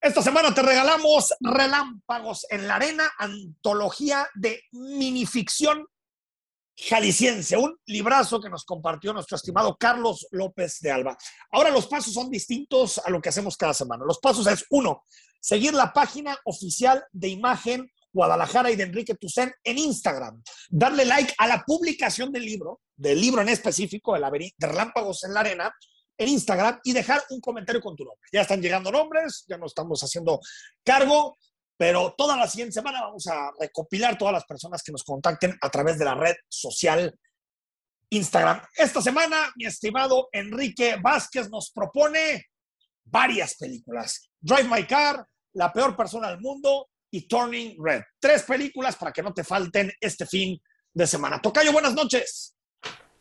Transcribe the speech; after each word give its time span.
Esta 0.00 0.22
semana 0.22 0.54
te 0.54 0.62
regalamos 0.62 1.34
Relámpagos 1.40 2.46
en 2.50 2.68
la 2.68 2.76
Arena, 2.76 3.10
antología 3.18 4.28
de 4.36 4.62
minificción 4.70 5.88
jalisciense, 6.76 7.56
un 7.56 7.76
librazo 7.84 8.40
que 8.40 8.48
nos 8.48 8.64
compartió 8.64 9.12
nuestro 9.12 9.36
estimado 9.36 9.76
Carlos 9.76 10.28
López 10.30 10.78
de 10.78 10.92
Alba. 10.92 11.18
Ahora 11.50 11.70
los 11.70 11.88
pasos 11.88 12.14
son 12.14 12.30
distintos 12.30 12.98
a 12.98 13.10
lo 13.10 13.20
que 13.20 13.30
hacemos 13.30 13.56
cada 13.56 13.74
semana. 13.74 14.04
Los 14.06 14.20
pasos 14.20 14.46
es, 14.46 14.64
uno, 14.70 15.02
seguir 15.40 15.74
la 15.74 15.92
página 15.92 16.38
oficial 16.44 17.04
de 17.10 17.28
imagen 17.28 17.90
Guadalajara 18.12 18.70
y 18.70 18.76
de 18.76 18.84
Enrique 18.84 19.16
Tucen 19.16 19.52
en 19.64 19.78
Instagram. 19.78 20.40
Darle 20.68 21.06
like 21.06 21.34
a 21.38 21.48
la 21.48 21.64
publicación 21.66 22.30
del 22.30 22.44
libro, 22.44 22.82
del 22.94 23.20
libro 23.20 23.42
en 23.42 23.48
específico, 23.48 24.14
de, 24.14 24.52
de 24.56 24.66
Relámpagos 24.68 25.24
en 25.24 25.34
la 25.34 25.40
Arena, 25.40 25.74
en 26.18 26.28
Instagram 26.28 26.80
y 26.84 26.92
dejar 26.92 27.22
un 27.30 27.40
comentario 27.40 27.80
con 27.80 27.96
tu 27.96 28.04
nombre. 28.04 28.28
Ya 28.32 28.42
están 28.42 28.60
llegando 28.60 28.90
nombres, 28.90 29.44
ya 29.48 29.56
nos 29.56 29.70
estamos 29.70 30.02
haciendo 30.02 30.40
cargo, 30.84 31.38
pero 31.76 32.14
toda 32.18 32.36
la 32.36 32.48
siguiente 32.48 32.72
semana 32.72 33.00
vamos 33.02 33.26
a 33.28 33.52
recopilar 33.58 34.18
todas 34.18 34.34
las 34.34 34.44
personas 34.44 34.82
que 34.82 34.92
nos 34.92 35.04
contacten 35.04 35.56
a 35.60 35.70
través 35.70 35.98
de 35.98 36.04
la 36.04 36.14
red 36.14 36.34
social 36.48 37.16
Instagram. 38.10 38.60
Esta 38.74 39.00
semana, 39.00 39.52
mi 39.56 39.66
estimado 39.66 40.28
Enrique 40.32 40.96
Vázquez 41.00 41.48
nos 41.50 41.70
propone 41.70 42.46
varias 43.04 43.54
películas. 43.56 44.30
Drive 44.40 44.68
My 44.68 44.86
Car, 44.86 45.24
La 45.54 45.72
peor 45.72 45.96
persona 45.96 46.30
del 46.30 46.40
mundo 46.40 46.88
y 47.10 47.26
Turning 47.26 47.76
Red. 47.82 48.02
Tres 48.18 48.42
películas 48.42 48.96
para 48.96 49.12
que 49.12 49.22
no 49.22 49.32
te 49.32 49.44
falten 49.44 49.92
este 50.00 50.26
fin 50.26 50.60
de 50.92 51.06
semana. 51.06 51.40
Tocayo, 51.40 51.72
buenas 51.72 51.94
noches. 51.94 52.57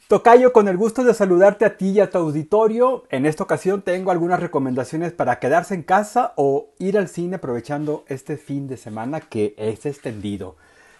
Tocayo, 0.07 0.53
con 0.53 0.69
el 0.69 0.77
gusto 0.77 1.03
de 1.03 1.13
saludarte 1.13 1.65
a 1.65 1.75
ti 1.75 1.89
y 1.89 1.99
a 1.99 2.09
tu 2.09 2.17
auditorio. 2.17 3.03
En 3.09 3.25
esta 3.25 3.43
ocasión 3.43 3.81
tengo 3.81 4.09
algunas 4.09 4.39
recomendaciones 4.39 5.11
para 5.11 5.37
quedarse 5.37 5.73
en 5.73 5.83
casa 5.83 6.31
o 6.37 6.69
ir 6.79 6.97
al 6.97 7.09
cine 7.09 7.35
aprovechando 7.35 8.05
este 8.07 8.37
fin 8.37 8.69
de 8.69 8.77
semana 8.77 9.19
que 9.19 9.53
es 9.57 9.85
extendido. 9.85 10.55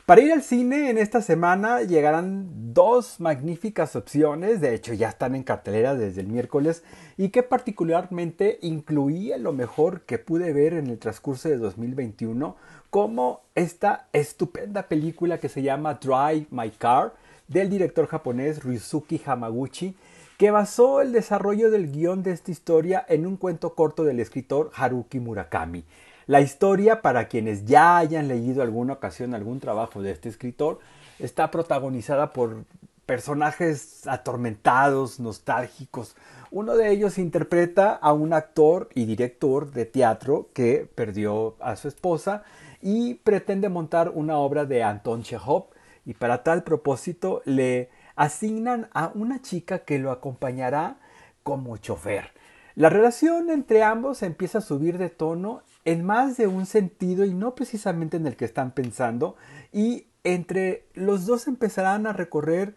Para 0.05 0.19
ir 0.19 0.33
al 0.33 0.41
cine 0.41 0.89
en 0.89 0.97
esta 0.97 1.21
semana 1.21 1.83
llegarán 1.83 2.73
dos 2.73 3.21
magníficas 3.21 3.95
opciones, 3.95 4.59
de 4.59 4.75
hecho 4.75 4.93
ya 4.93 5.07
están 5.07 5.35
en 5.35 5.43
cartelera 5.43 5.95
desde 5.95 6.19
el 6.19 6.27
miércoles 6.27 6.83
y 7.15 7.29
que 7.29 7.43
particularmente 7.43 8.59
incluía 8.61 9.37
lo 9.37 9.53
mejor 9.53 10.01
que 10.01 10.17
pude 10.17 10.51
ver 10.51 10.73
en 10.73 10.87
el 10.87 10.99
transcurso 10.99 11.47
de 11.47 11.55
2021 11.55 12.57
como 12.89 13.43
esta 13.55 14.09
estupenda 14.11 14.89
película 14.89 15.37
que 15.39 15.47
se 15.47 15.61
llama 15.61 15.93
Drive 15.93 16.47
My 16.51 16.71
Car 16.71 17.13
del 17.47 17.69
director 17.69 18.07
japonés 18.07 18.63
Ryusuke 18.63 19.21
Hamaguchi, 19.25 19.95
que 20.37 20.51
basó 20.51 21.01
el 21.01 21.11
desarrollo 21.11 21.71
del 21.71 21.91
guion 21.91 22.21
de 22.23 22.31
esta 22.31 22.51
historia 22.51 23.05
en 23.09 23.25
un 23.25 23.37
cuento 23.37 23.73
corto 23.73 24.03
del 24.03 24.19
escritor 24.19 24.71
Haruki 24.75 25.19
Murakami. 25.19 25.83
La 26.27 26.41
historia, 26.41 27.01
para 27.01 27.27
quienes 27.27 27.65
ya 27.65 27.97
hayan 27.97 28.27
leído 28.27 28.61
alguna 28.61 28.93
ocasión 28.93 29.33
algún 29.33 29.59
trabajo 29.59 30.01
de 30.01 30.11
este 30.11 30.29
escritor, 30.29 30.79
está 31.19 31.49
protagonizada 31.49 32.33
por 32.33 32.65
personajes 33.05 34.05
atormentados, 34.05 35.19
nostálgicos. 35.19 36.15
Uno 36.51 36.75
de 36.75 36.91
ellos 36.91 37.17
interpreta 37.17 37.93
a 37.93 38.11
un 38.11 38.33
actor 38.33 38.89
y 38.93 39.05
director 39.05 39.71
de 39.71 39.85
teatro 39.85 40.49
que 40.53 40.87
perdió 40.93 41.55
a 41.59 41.77
su 41.77 41.87
esposa 41.87 42.43
y 42.81 43.15
pretende 43.15 43.69
montar 43.69 44.11
una 44.13 44.37
obra 44.37 44.65
de 44.65 44.83
Anton 44.83 45.23
Chekhov 45.23 45.67
y 46.07 46.13
para 46.13 46.41
tal 46.41 46.63
propósito 46.63 47.41
le 47.43 47.89
asignan 48.15 48.89
a 48.93 49.11
una 49.13 49.41
chica 49.41 49.79
que 49.79 49.99
lo 49.99 50.09
acompañará 50.11 50.99
como 51.43 51.75
chofer. 51.77 52.31
La 52.75 52.89
relación 52.89 53.49
entre 53.49 53.83
ambos 53.83 54.23
empieza 54.23 54.59
a 54.59 54.61
subir 54.61 54.97
de 54.97 55.09
tono 55.09 55.63
en 55.83 56.05
más 56.05 56.37
de 56.37 56.47
un 56.47 56.65
sentido 56.65 57.25
y 57.25 57.33
no 57.33 57.55
precisamente 57.55 58.15
en 58.15 58.25
el 58.25 58.37
que 58.37 58.45
están 58.45 58.71
pensando 58.71 59.35
y 59.73 60.07
entre 60.23 60.85
los 60.93 61.25
dos 61.25 61.47
empezarán 61.47 62.07
a 62.07 62.13
recorrer 62.13 62.75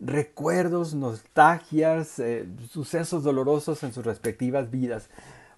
recuerdos, 0.00 0.94
nostalgias, 0.94 2.18
eh, 2.18 2.46
sucesos 2.68 3.22
dolorosos 3.22 3.84
en 3.84 3.92
sus 3.92 4.04
respectivas 4.04 4.72
vidas. 4.72 5.08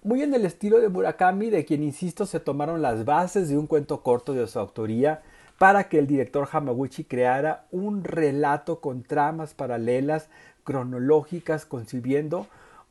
Muy 0.03 0.21
en 0.21 0.35
el 0.35 0.45
estilo 0.45 0.79
de 0.79 0.89
Murakami, 0.89 1.49
de 1.49 1.65
quien, 1.65 1.81
insisto, 1.81 2.27
se 2.27 2.39
tomaron 2.39 2.83
las 2.83 3.05
bases 3.05 3.49
de 3.49 3.57
un 3.57 3.65
cuento 3.65 4.03
corto 4.03 4.33
de 4.33 4.45
su 4.45 4.59
autoría, 4.59 5.23
para 5.57 5.87
que 5.87 5.99
el 5.99 6.07
director 6.07 6.47
Hamaguchi 6.51 7.03
creara 7.05 7.65
un 7.71 8.03
relato 8.03 8.79
con 8.81 9.03
tramas 9.03 9.53
paralelas 9.53 10.27
cronológicas 10.63 11.65
concibiendo 11.65 12.47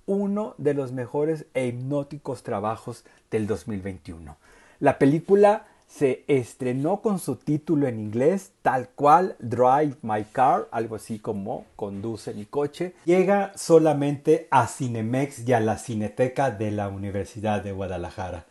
uno 0.06 0.54
de 0.58 0.74
los 0.74 0.92
mejores 0.92 1.46
e 1.54 1.66
hipnóticos 1.66 2.42
trabajos 2.42 3.04
del 3.30 3.46
2021. 3.46 4.36
La 4.80 4.98
película 4.98 5.66
se 5.88 6.24
estrenó 6.26 7.00
con 7.00 7.18
su 7.20 7.36
título 7.36 7.86
en 7.86 8.00
inglés, 8.00 8.50
tal 8.62 8.88
cual 8.88 9.36
Drive 9.38 9.96
My 10.02 10.24
Car, 10.24 10.66
algo 10.72 10.96
así 10.96 11.20
como 11.20 11.66
Conduce 11.76 12.34
mi 12.34 12.46
coche. 12.46 12.94
Llega 13.04 13.52
solamente 13.54 14.48
a 14.50 14.66
Cinemex 14.66 15.46
y 15.46 15.52
a 15.52 15.60
la 15.60 15.78
Cineteca 15.78 16.50
de 16.50 16.72
la 16.72 16.88
Universidad 16.88 17.62
de 17.62 17.72
Guadalajara. 17.72 18.44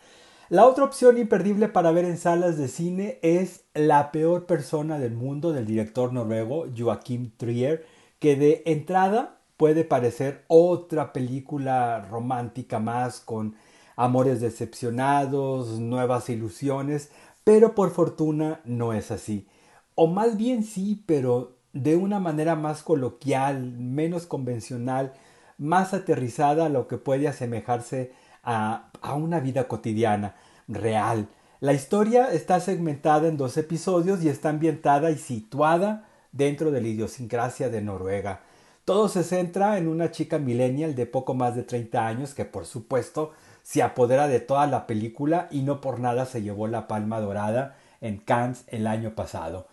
La 0.53 0.67
otra 0.67 0.83
opción 0.83 1.17
imperdible 1.17 1.67
para 1.67 1.91
ver 1.91 2.05
en 2.05 2.19
salas 2.19 2.59
de 2.59 2.67
cine 2.67 3.17
es 3.23 3.63
La 3.73 4.11
peor 4.11 4.45
persona 4.45 4.99
del 4.99 5.15
mundo 5.15 5.51
del 5.51 5.65
director 5.65 6.13
noruego 6.13 6.67
Joachim 6.77 7.31
Trier, 7.37 7.83
que 8.19 8.35
de 8.35 8.61
entrada 8.67 9.39
puede 9.57 9.83
parecer 9.83 10.43
otra 10.47 11.11
película 11.11 12.07
romántica 12.07 12.77
más 12.77 13.19
con 13.19 13.55
amores 13.95 14.41
decepcionados, 14.41 15.79
nuevas 15.79 16.29
ilusiones, 16.29 17.09
pero 17.43 17.73
por 17.73 17.89
fortuna 17.89 18.61
no 18.63 18.93
es 18.93 19.09
así. 19.09 19.47
O 19.95 20.05
más 20.05 20.37
bien 20.37 20.63
sí, 20.63 21.01
pero 21.07 21.55
de 21.71 21.95
una 21.95 22.19
manera 22.19 22.55
más 22.55 22.83
coloquial, 22.83 23.71
menos 23.71 24.27
convencional, 24.27 25.13
más 25.57 25.95
aterrizada 25.95 26.67
a 26.67 26.69
lo 26.69 26.87
que 26.87 26.97
puede 26.97 27.27
asemejarse 27.27 28.11
a, 28.43 28.89
una 29.15 29.39
vida 29.39 29.67
cotidiana, 29.67 30.35
real. 30.68 31.28
La 31.59 31.74
historia 31.74 32.31
está 32.31 32.59
segmentada 32.59 33.28
en 33.28 33.38
dos 33.38 33.57
episodios 33.57 34.24
y 34.24 34.29
está 34.29 34.50
ambientada 34.50 35.12
y 35.12 35.18
situada 35.18 36.07
dentro 36.31 36.72
de 36.72 36.81
la 36.81 36.88
idiosincrasia 36.88 37.69
de 37.69 37.81
Noruega. 37.81 38.41
Todo 38.85 39.07
se 39.07 39.24
centra 39.24 39.78
en 39.78 39.88
una 39.88 40.12
chica 40.12 40.40
millennial 40.40 40.94
de 40.94 41.06
poco 41.06 41.34
más 41.34 41.56
de 41.56 41.63
30 41.63 42.06
años 42.06 42.34
que 42.34 42.44
por 42.44 42.66
supuesto 42.66 43.31
se 43.62 43.81
apodera 43.81 44.28
de 44.28 44.41
toda 44.41 44.68
la 44.68 44.88
película 44.88 45.47
y 45.51 45.62
no 45.62 45.79
por 45.79 46.01
nada 46.01 46.25
se 46.25 46.41
llevó 46.41 46.68
la 46.68 46.88
palma 46.88 47.22
dorada 47.22 47.78
en 48.01 48.18
Cannes 48.18 48.66
el 48.68 48.85
año 48.85 49.16
pasado. 49.16 49.68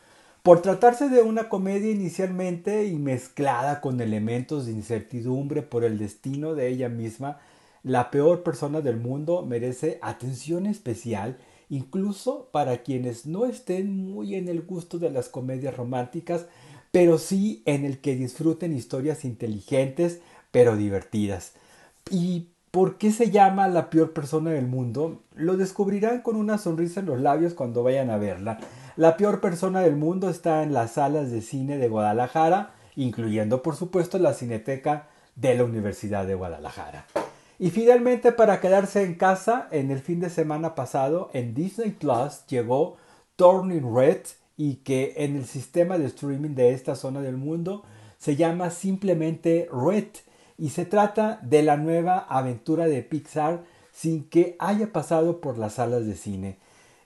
Por 0.45 0.63
tratarse 0.63 1.09
de 1.09 1.23
una 1.23 1.49
comedia 1.49 1.91
inicialmente 1.91 2.87
y 2.87 2.97
mezclada 2.97 3.81
con 3.81 4.01
elementos 4.01 4.67
de 4.67 4.73
incertidumbre 4.73 5.63
por 5.63 5.85
el 5.85 5.99
destino 5.99 6.55
de 6.55 6.69
ella 6.69 6.89
misma, 6.89 7.41
la 7.83 8.11
peor 8.11 8.43
persona 8.43 8.81
del 8.81 8.97
mundo 8.97 9.43
merece 9.43 9.99
atención 10.03 10.67
especial 10.67 11.39
incluso 11.71 12.49
para 12.51 12.83
quienes 12.83 13.27
no 13.27 13.47
estén 13.47 13.97
muy 13.97 14.35
en 14.35 14.49
el 14.49 14.63
gusto 14.63 14.99
de 14.99 15.11
las 15.11 15.29
comedias 15.29 15.77
románticas, 15.77 16.47
pero 16.91 17.17
sí 17.17 17.63
en 17.65 17.85
el 17.85 18.01
que 18.01 18.17
disfruten 18.17 18.77
historias 18.77 19.25
inteligentes 19.25 20.21
pero 20.51 20.77
divertidas. 20.77 21.53
¿Y 22.11 22.49
por 22.73 22.99
qué 22.99 23.13
se 23.13 23.31
llama 23.31 23.69
la 23.69 23.89
peor 23.89 24.13
persona 24.13 24.51
del 24.51 24.67
mundo? 24.67 25.23
Lo 25.35 25.57
descubrirán 25.57 26.23
con 26.23 26.35
una 26.37 26.59
sonrisa 26.59 27.01
en 27.01 27.07
los 27.07 27.21
labios 27.21 27.55
cuando 27.55 27.85
vayan 27.85 28.11
a 28.11 28.19
verla. 28.19 28.59
La 28.97 29.17
peor 29.17 29.41
persona 29.41 29.81
del 29.81 29.95
mundo 29.95 30.29
está 30.29 30.65
en 30.65 30.73
las 30.73 30.93
salas 30.93 31.31
de 31.31 31.41
cine 31.41 31.79
de 31.79 31.89
Guadalajara, 31.89 32.75
incluyendo 32.97 33.63
por 33.63 33.77
supuesto 33.77 34.19
la 34.19 34.35
Cineteca 34.35 35.09
de 35.37 35.55
la 35.55 35.65
Universidad 35.65 36.27
de 36.27 36.35
Guadalajara. 36.35 37.07
Y 37.63 37.69
finalmente, 37.69 38.33
para 38.33 38.59
quedarse 38.59 39.03
en 39.03 39.17
casa, 39.17 39.69
en 39.71 39.91
el 39.91 39.99
fin 39.99 40.19
de 40.19 40.31
semana 40.31 40.75
pasado 40.75 41.29
en 41.35 41.53
Disney 41.53 41.91
Plus 41.91 42.47
llegó 42.47 42.97
Turning 43.37 43.95
Red 43.95 44.23
y 44.57 44.77
que 44.77 45.13
en 45.19 45.37
el 45.37 45.45
sistema 45.45 45.99
de 45.99 46.07
streaming 46.07 46.55
de 46.55 46.73
esta 46.73 46.97
zona 46.97 47.21
del 47.21 47.37
mundo 47.37 47.85
se 48.17 48.35
llama 48.35 48.71
simplemente 48.71 49.69
Red 49.71 50.07
y 50.57 50.71
se 50.71 50.87
trata 50.87 51.39
de 51.43 51.63
la 51.63 51.77
nueva 51.77 52.21
aventura 52.21 52.87
de 52.87 53.03
Pixar 53.03 53.63
sin 53.93 54.25
que 54.31 54.57
haya 54.59 54.91
pasado 54.91 55.43
por 55.43 55.59
las 55.59 55.75
salas 55.75 56.07
de 56.07 56.15
cine. 56.15 56.59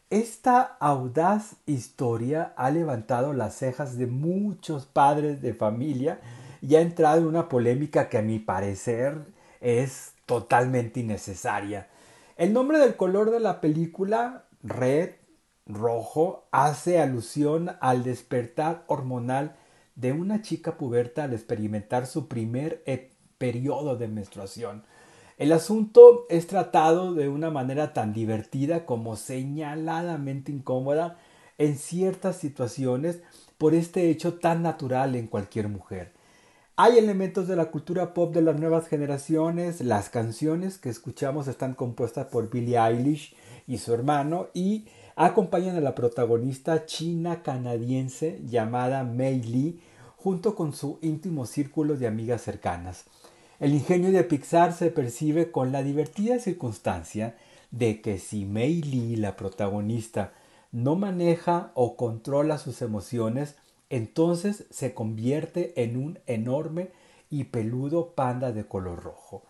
Esta 0.08 0.76
audaz 0.78 1.56
historia 1.66 2.52
ha 2.56 2.70
levantado 2.70 3.32
las 3.32 3.56
cejas 3.56 3.98
de 3.98 4.06
muchos 4.06 4.86
padres 4.86 5.42
de 5.42 5.52
familia 5.52 6.20
y 6.62 6.76
ha 6.76 6.80
entrado 6.80 7.22
en 7.22 7.26
una 7.26 7.48
polémica 7.48 8.08
que 8.08 8.18
a 8.18 8.22
mi 8.22 8.38
parecer 8.38 9.18
es 9.60 10.13
totalmente 10.26 11.00
innecesaria. 11.00 11.88
El 12.36 12.52
nombre 12.52 12.78
del 12.78 12.96
color 12.96 13.30
de 13.30 13.40
la 13.40 13.60
película, 13.60 14.46
red, 14.62 15.10
rojo, 15.66 16.48
hace 16.50 17.00
alusión 17.00 17.76
al 17.80 18.02
despertar 18.02 18.84
hormonal 18.86 19.56
de 19.94 20.12
una 20.12 20.42
chica 20.42 20.76
puberta 20.76 21.24
al 21.24 21.32
experimentar 21.32 22.06
su 22.06 22.28
primer 22.28 22.82
e-, 22.86 23.12
periodo 23.38 23.96
de 23.96 24.08
menstruación. 24.08 24.84
El 25.36 25.52
asunto 25.52 26.26
es 26.28 26.46
tratado 26.46 27.14
de 27.14 27.28
una 27.28 27.50
manera 27.50 27.92
tan 27.92 28.12
divertida 28.12 28.86
como 28.86 29.16
señaladamente 29.16 30.52
incómoda 30.52 31.18
en 31.58 31.76
ciertas 31.76 32.36
situaciones 32.36 33.20
por 33.58 33.74
este 33.74 34.10
hecho 34.10 34.34
tan 34.34 34.62
natural 34.62 35.14
en 35.16 35.26
cualquier 35.26 35.68
mujer. 35.68 36.12
Hay 36.76 36.98
elementos 36.98 37.46
de 37.46 37.54
la 37.54 37.66
cultura 37.66 38.14
pop 38.14 38.34
de 38.34 38.42
las 38.42 38.58
nuevas 38.58 38.88
generaciones, 38.88 39.80
las 39.80 40.08
canciones 40.08 40.76
que 40.76 40.88
escuchamos 40.88 41.46
están 41.46 41.74
compuestas 41.74 42.26
por 42.26 42.50
Billie 42.50 42.76
Eilish 42.76 43.36
y 43.68 43.78
su 43.78 43.94
hermano 43.94 44.48
y 44.54 44.86
acompañan 45.14 45.76
a 45.76 45.80
la 45.80 45.94
protagonista 45.94 46.84
china 46.84 47.44
canadiense 47.44 48.40
llamada 48.44 49.04
Mei 49.04 49.40
Li 49.40 49.78
junto 50.16 50.56
con 50.56 50.72
su 50.72 50.98
íntimo 51.00 51.46
círculo 51.46 51.94
de 51.94 52.08
amigas 52.08 52.42
cercanas. 52.42 53.04
El 53.60 53.72
ingenio 53.72 54.10
de 54.10 54.24
Pixar 54.24 54.72
se 54.72 54.90
percibe 54.90 55.52
con 55.52 55.70
la 55.70 55.84
divertida 55.84 56.40
circunstancia 56.40 57.36
de 57.70 58.00
que 58.00 58.18
si 58.18 58.46
Mei 58.46 58.82
Li, 58.82 59.14
la 59.14 59.36
protagonista, 59.36 60.32
no 60.72 60.96
maneja 60.96 61.70
o 61.74 61.96
controla 61.96 62.58
sus 62.58 62.82
emociones, 62.82 63.54
entonces 63.90 64.66
se 64.70 64.94
convierte 64.94 65.82
en 65.82 65.96
un 65.96 66.18
enorme 66.26 66.90
y 67.30 67.44
peludo 67.44 68.14
panda 68.14 68.52
de 68.52 68.66
color 68.66 69.02
rojo. 69.02 69.44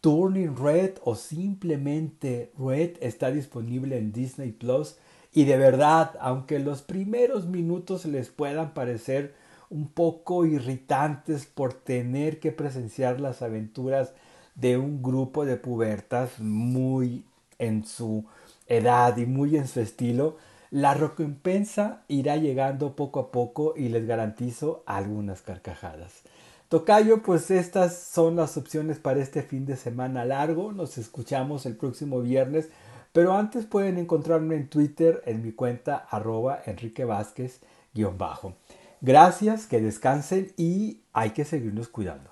Turning 0.00 0.56
Red 0.56 0.98
o 1.02 1.14
simplemente 1.16 2.52
Red 2.58 2.98
está 3.00 3.30
disponible 3.30 3.98
en 3.98 4.12
Disney 4.12 4.52
Plus 4.52 4.96
y 5.32 5.44
de 5.44 5.56
verdad, 5.56 6.16
aunque 6.20 6.58
los 6.58 6.82
primeros 6.82 7.46
minutos 7.46 8.04
les 8.04 8.28
puedan 8.28 8.74
parecer 8.74 9.34
un 9.70 9.88
poco 9.88 10.46
irritantes 10.46 11.46
por 11.46 11.74
tener 11.74 12.40
que 12.40 12.52
presenciar 12.52 13.20
las 13.20 13.42
aventuras 13.42 14.12
de 14.54 14.78
un 14.78 15.02
grupo 15.02 15.44
de 15.44 15.56
pubertas 15.56 16.40
muy 16.40 17.24
en 17.58 17.84
su 17.84 18.24
edad 18.66 19.16
y 19.16 19.26
muy 19.26 19.56
en 19.56 19.68
su 19.68 19.80
estilo, 19.80 20.36
la 20.70 20.94
recompensa 20.94 22.04
irá 22.08 22.36
llegando 22.36 22.96
poco 22.96 23.20
a 23.20 23.30
poco 23.30 23.74
y 23.76 23.88
les 23.88 24.06
garantizo 24.06 24.82
algunas 24.86 25.42
carcajadas. 25.42 26.22
Tocayo, 26.68 27.22
pues 27.22 27.50
estas 27.50 27.98
son 27.98 28.36
las 28.36 28.56
opciones 28.56 28.98
para 28.98 29.20
este 29.20 29.42
fin 29.42 29.64
de 29.64 29.76
semana 29.76 30.24
largo. 30.24 30.72
Nos 30.72 30.98
escuchamos 30.98 31.64
el 31.64 31.76
próximo 31.76 32.20
viernes, 32.20 32.68
pero 33.12 33.32
antes 33.32 33.64
pueden 33.64 33.96
encontrarme 33.96 34.56
en 34.56 34.68
Twitter 34.68 35.22
en 35.24 35.42
mi 35.42 35.52
cuenta 35.52 36.06
arroba 36.10 36.60
Enrique 36.66 37.04
Vázquez 37.04 37.60
bajo. 38.06 38.54
Gracias, 39.00 39.66
que 39.66 39.80
descansen 39.80 40.52
y 40.56 41.02
hay 41.12 41.30
que 41.30 41.44
seguirnos 41.44 41.88
cuidando. 41.88 42.30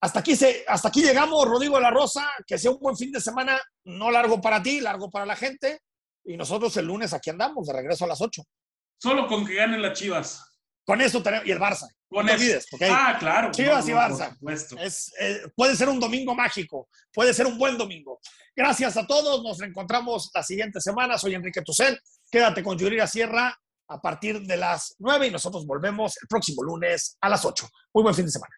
Hasta 0.00 0.20
aquí, 0.20 0.32
hasta 0.66 0.88
aquí 0.88 1.02
llegamos, 1.02 1.46
Rodrigo 1.46 1.76
de 1.76 1.82
la 1.82 1.90
Rosa. 1.90 2.26
Que 2.46 2.58
sea 2.58 2.70
un 2.70 2.78
buen 2.78 2.96
fin 2.96 3.12
de 3.12 3.20
semana, 3.20 3.60
no 3.84 4.10
largo 4.10 4.40
para 4.40 4.62
ti, 4.62 4.80
largo 4.80 5.10
para 5.10 5.26
la 5.26 5.36
gente. 5.36 5.82
Y 6.30 6.36
nosotros 6.36 6.76
el 6.76 6.86
lunes 6.86 7.12
aquí 7.12 7.30
andamos, 7.30 7.66
de 7.66 7.72
regreso 7.72 8.04
a 8.04 8.08
las 8.08 8.20
8. 8.20 8.42
Solo 9.02 9.26
con 9.26 9.44
que 9.44 9.54
ganen 9.54 9.82
las 9.82 9.98
Chivas. 9.98 10.40
Con 10.86 11.00
eso 11.00 11.20
tenemos, 11.22 11.44
y 11.44 11.50
el 11.50 11.58
Barça. 11.58 11.88
Con 12.08 12.26
no 12.26 12.32
olvides, 12.32 12.66
Ah, 12.88 13.16
claro. 13.18 13.50
Chivas 13.50 13.88
y 13.88 13.92
Barça. 13.92 14.36
Es, 14.80 15.12
eh, 15.18 15.42
puede 15.56 15.74
ser 15.74 15.88
un 15.88 15.98
domingo 15.98 16.32
mágico, 16.34 16.88
puede 17.12 17.34
ser 17.34 17.46
un 17.46 17.58
buen 17.58 17.76
domingo. 17.76 18.20
Gracias 18.54 18.96
a 18.96 19.06
todos, 19.08 19.42
nos 19.42 19.58
reencontramos 19.58 20.30
la 20.32 20.42
siguiente 20.44 20.80
semana. 20.80 21.18
Soy 21.18 21.34
Enrique 21.34 21.62
Tucel. 21.62 21.98
Quédate 22.30 22.62
con 22.62 22.78
Yurira 22.78 23.08
Sierra 23.08 23.56
a 23.88 24.00
partir 24.00 24.40
de 24.42 24.56
las 24.56 24.94
9 24.98 25.26
y 25.26 25.30
nosotros 25.32 25.66
volvemos 25.66 26.16
el 26.22 26.28
próximo 26.28 26.62
lunes 26.62 27.16
a 27.20 27.28
las 27.28 27.44
8. 27.44 27.68
Muy 27.92 28.04
buen 28.04 28.14
fin 28.14 28.26
de 28.26 28.30
semana. 28.30 28.54